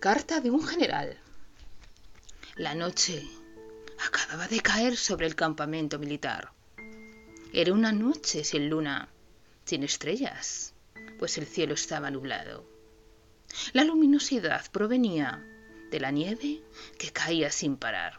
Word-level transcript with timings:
Carta 0.00 0.40
de 0.40 0.50
un 0.50 0.62
general. 0.62 1.18
La 2.56 2.74
noche 2.74 3.26
acababa 4.06 4.46
de 4.46 4.60
caer 4.60 4.94
sobre 4.94 5.26
el 5.26 5.34
campamento 5.34 5.98
militar. 5.98 6.52
Era 7.54 7.72
una 7.72 7.92
noche 7.92 8.44
sin 8.44 8.68
luna, 8.68 9.08
sin 9.64 9.84
estrellas, 9.84 10.74
pues 11.18 11.38
el 11.38 11.46
cielo 11.46 11.72
estaba 11.72 12.10
nublado. 12.10 12.66
La 13.72 13.84
luminosidad 13.84 14.70
provenía 14.70 15.42
de 15.90 15.98
la 15.98 16.10
nieve 16.10 16.62
que 16.98 17.10
caía 17.10 17.50
sin 17.50 17.78
parar. 17.78 18.18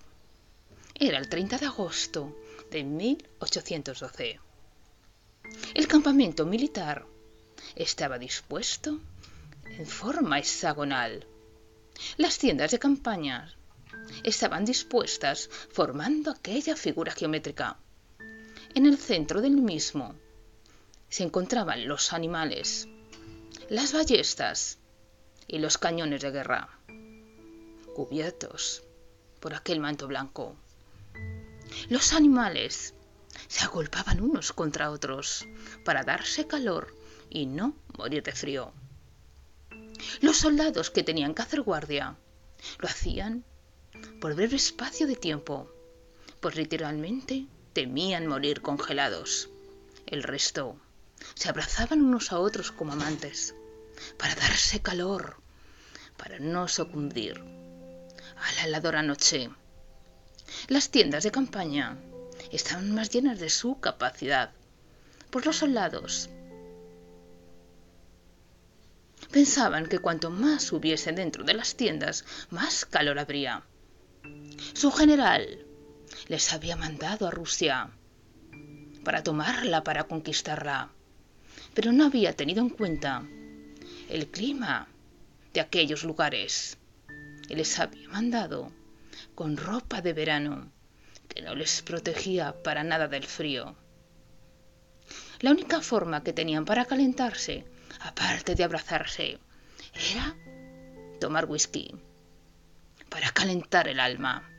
Era 0.95 1.19
el 1.19 1.29
30 1.29 1.59
de 1.59 1.65
agosto 1.67 2.35
de 2.71 2.83
1812. 2.83 4.39
El 5.75 5.87
campamento 5.87 6.43
militar 6.47 7.05
estaba 7.75 8.17
dispuesto 8.17 8.99
en 9.65 9.85
forma 9.85 10.39
hexagonal. 10.39 11.27
Las 12.17 12.37
tiendas 12.37 12.71
de 12.71 12.79
campaña 12.79 13.53
estaban 14.23 14.65
dispuestas 14.65 15.49
formando 15.71 16.31
aquella 16.31 16.75
figura 16.75 17.11
geométrica. 17.11 17.77
En 18.73 18.85
el 18.85 18.97
centro 18.97 19.41
del 19.41 19.57
mismo 19.57 20.15
se 21.09 21.23
encontraban 21.23 21.87
los 21.87 22.13
animales, 22.13 22.87
las 23.69 23.93
ballestas 23.93 24.79
y 25.47 25.59
los 25.59 25.77
cañones 25.77 26.21
de 26.21 26.31
guerra, 26.31 26.69
cubiertos 27.95 28.83
por 29.39 29.53
aquel 29.53 29.79
manto 29.79 30.07
blanco. 30.07 30.55
Los 31.89 32.13
animales 32.13 32.93
se 33.47 33.63
agolpaban 33.65 34.21
unos 34.21 34.51
contra 34.53 34.91
otros 34.91 35.47
para 35.85 36.03
darse 36.03 36.47
calor 36.47 36.93
y 37.29 37.45
no 37.45 37.75
morir 37.97 38.23
de 38.23 38.31
frío. 38.31 38.73
Los 40.21 40.37
soldados 40.37 40.89
que 40.91 41.03
tenían 41.03 41.33
que 41.33 41.41
hacer 41.41 41.61
guardia 41.61 42.15
lo 42.79 42.87
hacían 42.87 43.43
por 44.19 44.35
breve 44.35 44.55
espacio 44.55 45.07
de 45.07 45.15
tiempo, 45.15 45.71
pues 46.39 46.55
literalmente 46.55 47.47
temían 47.73 48.27
morir 48.27 48.61
congelados. 48.61 49.49
El 50.05 50.23
resto 50.23 50.77
se 51.35 51.49
abrazaban 51.49 52.01
unos 52.01 52.31
a 52.31 52.39
otros 52.39 52.71
como 52.71 52.93
amantes, 52.93 53.55
para 54.17 54.35
darse 54.35 54.81
calor, 54.81 55.37
para 56.17 56.39
no 56.39 56.67
sucumbir 56.67 57.39
a 57.39 58.53
la 58.55 58.65
heladora 58.65 59.01
noche. 59.01 59.49
Las 60.67 60.89
tiendas 60.89 61.23
de 61.23 61.31
campaña 61.31 61.97
estaban 62.51 62.93
más 62.93 63.09
llenas 63.09 63.39
de 63.39 63.49
su 63.49 63.79
capacidad, 63.79 64.51
pues 65.31 65.45
los 65.45 65.57
soldados 65.57 66.29
pensaban 69.31 69.87
que 69.87 69.99
cuanto 69.99 70.29
más 70.29 70.71
hubiese 70.71 71.11
dentro 71.11 71.43
de 71.43 71.53
las 71.53 71.75
tiendas, 71.75 72.25
más 72.49 72.85
calor 72.85 73.19
habría. 73.19 73.63
Su 74.73 74.91
general 74.91 75.65
les 76.27 76.53
había 76.53 76.75
mandado 76.75 77.27
a 77.27 77.31
Rusia 77.31 77.89
para 79.03 79.23
tomarla, 79.23 79.83
para 79.83 80.03
conquistarla, 80.03 80.89
pero 81.73 81.91
no 81.91 82.05
había 82.05 82.33
tenido 82.33 82.61
en 82.61 82.69
cuenta 82.69 83.23
el 84.09 84.27
clima 84.27 84.87
de 85.53 85.61
aquellos 85.61 86.03
lugares 86.03 86.77
y 87.49 87.55
les 87.55 87.79
había 87.79 88.09
mandado 88.09 88.71
con 89.35 89.57
ropa 89.57 90.01
de 90.01 90.13
verano 90.13 90.71
que 91.27 91.41
no 91.41 91.55
les 91.55 91.81
protegía 91.81 92.53
para 92.63 92.83
nada 92.83 93.07
del 93.07 93.25
frío. 93.25 93.75
La 95.39 95.51
única 95.51 95.81
forma 95.81 96.23
que 96.23 96.33
tenían 96.33 96.65
para 96.65 96.85
calentarse, 96.85 97.65
aparte 97.99 98.55
de 98.55 98.63
abrazarse, 98.63 99.39
era 99.93 100.35
tomar 101.19 101.45
whisky 101.45 101.93
para 103.09 103.31
calentar 103.31 103.87
el 103.87 103.99
alma. 103.99 104.49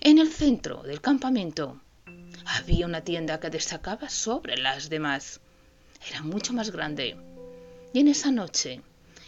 En 0.00 0.18
el 0.18 0.32
centro 0.32 0.82
del 0.82 1.00
campamento 1.00 1.80
había 2.44 2.86
una 2.86 3.02
tienda 3.02 3.38
que 3.40 3.50
destacaba 3.50 4.08
sobre 4.08 4.56
las 4.56 4.88
demás. 4.88 5.40
Era 6.08 6.22
mucho 6.22 6.52
más 6.52 6.70
grande 6.70 7.16
y 7.92 8.00
en 8.00 8.08
esa 8.08 8.30
noche 8.30 8.80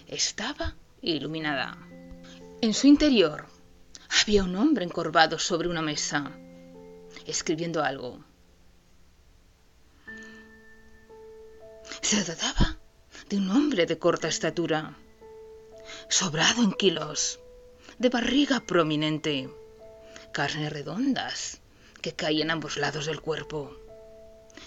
estaba 0.06 0.74
iluminada. 1.02 1.78
En 2.60 2.74
su 2.74 2.86
interior 2.86 3.46
había 4.22 4.44
un 4.44 4.56
hombre 4.56 4.84
encorvado 4.84 5.38
sobre 5.38 5.68
una 5.68 5.82
mesa, 5.82 6.32
escribiendo 7.26 7.82
algo. 7.82 8.24
Se 12.08 12.24
trataba 12.24 12.78
de 13.28 13.36
un 13.36 13.50
hombre 13.50 13.84
de 13.84 13.98
corta 13.98 14.28
estatura, 14.28 14.96
sobrado 16.08 16.62
en 16.62 16.72
kilos, 16.72 17.38
de 17.98 18.08
barriga 18.08 18.60
prominente, 18.60 19.50
carnes 20.32 20.72
redondas 20.72 21.60
que 22.00 22.14
caían 22.14 22.48
a 22.48 22.54
ambos 22.54 22.78
lados 22.78 23.04
del 23.04 23.20
cuerpo. 23.20 23.76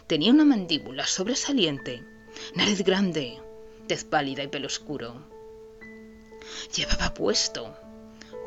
Tenía 0.06 0.32
una 0.32 0.46
mandíbula 0.46 1.08
sobresaliente, 1.08 2.06
nariz 2.54 2.84
grande, 2.84 3.40
tez 3.88 4.04
pálida 4.04 4.44
y 4.44 4.48
pelo 4.48 4.68
oscuro. 4.68 5.26
Llevaba 6.76 7.16
puesto 7.16 7.76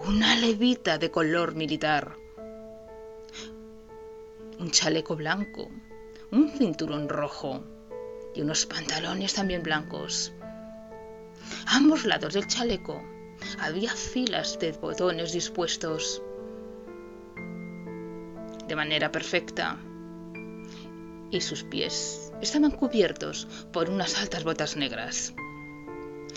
una 0.07 0.37
levita 0.37 0.99
de 0.99 1.11
color 1.11 1.57
militar, 1.57 2.17
un 4.61 4.71
chaleco 4.71 5.17
blanco, 5.17 5.69
un 6.31 6.53
cinturón 6.57 7.09
rojo 7.09 7.74
y 8.35 8.41
unos 8.43 8.67
pantalones 8.67 9.35
también 9.35 9.63
blancos. 9.63 10.33
A 11.67 11.77
ambos 11.77 12.05
lados 12.05 12.35
del 12.35 12.47
chaleco 12.47 13.03
había 13.61 13.91
filas 13.93 14.59
de 14.59 14.73
botones 14.73 15.33
dispuestos 15.33 16.23
de 18.67 18.77
manera 18.77 19.13
perfecta 19.13 19.77
y 21.31 21.41
sus 21.41 21.65
pies 21.65 22.33
estaban 22.41 22.71
cubiertos 22.71 23.47
por 23.73 23.91
unas 23.91 24.21
altas 24.21 24.45
botas 24.45 24.77
negras. 24.77 25.35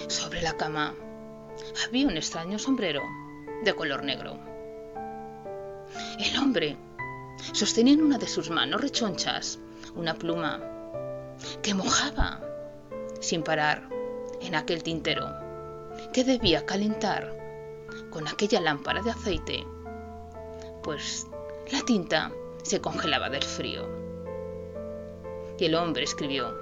Sobre 0.08 0.42
la 0.42 0.58
cama 0.58 0.96
había 1.86 2.08
un 2.08 2.18
extraño 2.18 2.60
sombrero 2.60 3.02
de 3.64 3.74
color 3.74 4.04
negro. 4.04 4.40
El 6.20 6.38
hombre 6.38 6.78
sostenía 7.54 7.94
en 7.94 8.04
una 8.04 8.18
de 8.18 8.28
sus 8.28 8.50
manos 8.50 8.82
rechonchas 8.82 9.60
una 9.96 10.14
pluma 10.14 10.77
que 11.62 11.74
mojaba 11.74 12.42
sin 13.20 13.44
parar 13.44 13.88
en 14.42 14.56
aquel 14.56 14.84
tintero 14.84 15.28
que 16.14 16.24
debía 16.24 16.66
calentar 16.66 17.36
con 18.10 18.28
aquella 18.28 18.62
lámpara 18.62 19.02
de 19.02 19.12
aceite, 19.12 19.66
pues 20.84 21.28
la 21.72 21.82
tinta 21.82 22.32
se 22.64 22.82
congelaba 22.82 23.30
del 23.30 23.44
frío. 23.44 23.88
Y 25.60 25.66
el 25.66 25.76
hombre 25.76 26.04
escribió 26.04 26.56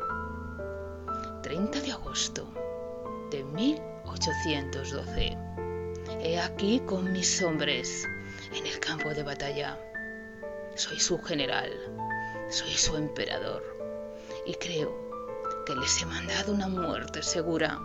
30 1.43 1.81
de 1.81 1.91
agosto 1.91 2.47
de 3.29 3.43
1812. 3.43 5.37
He 6.21 6.39
aquí 6.39 6.79
con 6.85 7.11
mis 7.11 7.41
hombres 7.41 8.07
en 8.55 8.65
el 8.65 8.79
campo 8.79 9.13
de 9.13 9.23
batalla. 9.23 9.79
Soy 10.75 10.99
su 10.99 11.21
general, 11.21 11.71
soy 12.49 12.71
su 12.71 12.95
emperador 12.95 13.74
y 14.45 14.53
creo 14.55 14.93
que 15.65 15.75
les 15.75 16.01
he 16.01 16.05
mandado 16.05 16.53
una 16.53 16.67
muerte 16.67 17.23
segura. 17.23 17.81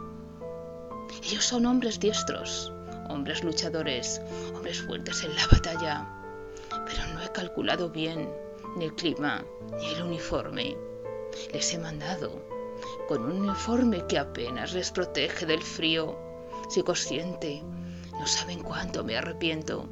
Ellos 1.24 1.44
son 1.44 1.66
hombres 1.66 1.98
diestros, 1.98 2.72
hombres 3.08 3.42
luchadores, 3.42 4.20
hombres 4.54 4.82
fuertes 4.82 5.24
en 5.24 5.34
la 5.34 5.46
batalla, 5.46 6.08
pero 6.68 7.06
no 7.14 7.22
he 7.22 7.32
calculado 7.32 7.90
bien 7.90 8.30
ni 8.76 8.84
el 8.84 8.94
clima 8.94 9.44
ni 9.78 9.86
el 9.94 10.02
uniforme. 10.02 10.76
Les 11.52 11.72
he 11.72 11.78
mandado 11.78 12.42
con 13.08 13.24
un 13.24 13.48
uniforme 13.48 14.06
que 14.06 14.18
apenas 14.18 14.72
les 14.72 14.90
protege 14.90 15.46
del 15.46 15.62
frío. 15.62 16.16
Soy 16.68 16.82
consciente, 16.82 17.62
no 18.12 18.26
saben 18.26 18.62
cuánto 18.62 19.02
me 19.02 19.16
arrepiento, 19.16 19.88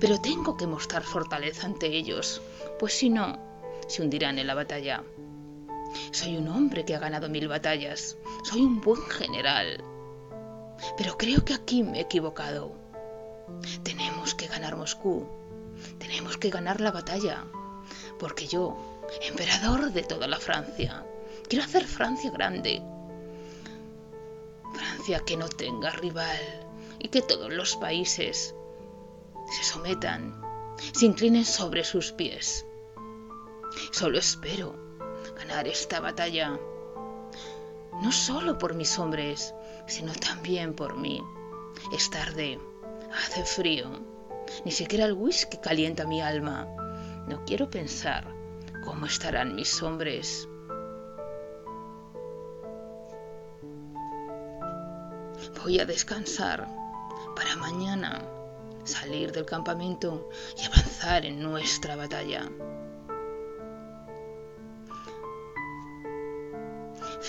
pero 0.00 0.20
tengo 0.20 0.56
que 0.56 0.66
mostrar 0.66 1.02
fortaleza 1.02 1.66
ante 1.66 1.86
ellos, 1.86 2.40
pues 2.78 2.94
si 2.94 3.10
no, 3.10 3.38
se 3.86 4.02
hundirán 4.02 4.38
en 4.38 4.46
la 4.46 4.54
batalla. 4.54 5.04
Soy 6.10 6.36
un 6.36 6.48
hombre 6.48 6.84
que 6.84 6.94
ha 6.94 6.98
ganado 6.98 7.28
mil 7.28 7.48
batallas, 7.48 8.16
soy 8.44 8.60
un 8.60 8.80
buen 8.80 9.02
general, 9.02 9.82
pero 10.96 11.16
creo 11.16 11.44
que 11.44 11.54
aquí 11.54 11.82
me 11.82 11.98
he 11.98 12.02
equivocado. 12.02 12.72
Tenemos 13.82 14.34
que 14.34 14.46
ganar 14.46 14.76
Moscú, 14.76 15.26
tenemos 15.98 16.36
que 16.36 16.50
ganar 16.50 16.80
la 16.80 16.90
batalla, 16.90 17.44
porque 18.18 18.46
yo, 18.46 18.76
emperador 19.22 19.92
de 19.92 20.02
toda 20.02 20.26
la 20.26 20.38
Francia, 20.38 21.04
quiero 21.48 21.64
hacer 21.64 21.86
Francia 21.86 22.30
grande. 22.30 22.82
Francia 24.74 25.20
que 25.20 25.36
no 25.36 25.48
tenga 25.48 25.90
rival 25.90 26.38
y 26.98 27.08
que 27.08 27.22
todos 27.22 27.52
los 27.52 27.76
países 27.76 28.54
se 29.56 29.64
sometan, 29.64 30.40
se 30.92 31.06
inclinen 31.06 31.44
sobre 31.44 31.84
sus 31.84 32.12
pies. 32.12 32.66
Solo 33.92 34.18
espero 34.18 34.87
esta 35.66 36.00
batalla, 36.00 36.58
no 38.02 38.12
solo 38.12 38.58
por 38.58 38.74
mis 38.74 38.98
hombres, 38.98 39.54
sino 39.86 40.12
también 40.12 40.74
por 40.74 40.96
mí. 40.96 41.22
Es 41.92 42.10
tarde, 42.10 42.60
hace 43.12 43.44
frío, 43.44 43.88
ni 44.64 44.70
siquiera 44.70 45.04
el 45.06 45.14
whisky 45.14 45.58
calienta 45.58 46.06
mi 46.06 46.20
alma. 46.20 46.66
No 47.26 47.44
quiero 47.44 47.68
pensar 47.70 48.32
cómo 48.84 49.06
estarán 49.06 49.54
mis 49.54 49.82
hombres. 49.82 50.48
Voy 55.62 55.80
a 55.80 55.86
descansar 55.86 56.68
para 57.34 57.56
mañana 57.56 58.22
salir 58.84 59.32
del 59.32 59.44
campamento 59.44 60.30
y 60.56 60.64
avanzar 60.64 61.26
en 61.26 61.42
nuestra 61.42 61.96
batalla. 61.96 62.48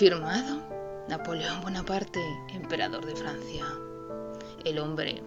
Firmado 0.00 0.62
Napoleón 1.10 1.60
Bonaparte, 1.60 2.20
emperador 2.54 3.04
de 3.04 3.14
Francia. 3.14 3.66
El 4.64 4.78
hombre 4.78 5.22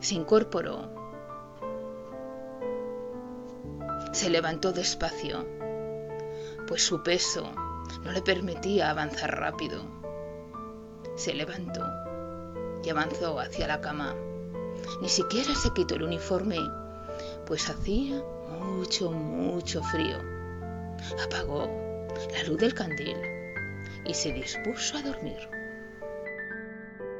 se 0.00 0.16
incorporó. 0.16 0.90
Se 4.12 4.30
levantó 4.30 4.72
despacio, 4.72 5.46
pues 6.66 6.82
su 6.82 7.04
peso 7.04 7.52
no 8.02 8.10
le 8.10 8.20
permitía 8.20 8.90
avanzar 8.90 9.38
rápido. 9.38 9.84
Se 11.14 11.32
levantó 11.32 11.86
y 12.82 12.90
avanzó 12.90 13.38
hacia 13.38 13.68
la 13.68 13.80
cama. 13.80 14.16
Ni 15.00 15.08
siquiera 15.08 15.54
se 15.54 15.72
quitó 15.72 15.94
el 15.94 16.02
uniforme, 16.02 16.58
pues 17.46 17.70
hacía 17.70 18.24
mucho, 18.58 19.12
mucho 19.12 19.84
frío. 19.84 20.18
Apagó 21.24 21.70
la 22.32 22.42
luz 22.48 22.58
del 22.58 22.74
candil 22.74 23.31
y 24.04 24.14
se 24.14 24.32
dispuso 24.32 24.98
a 24.98 25.02
dormir. 25.02 25.61